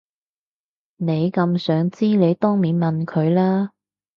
[0.97, 3.69] 你咁想知你當面問佢啦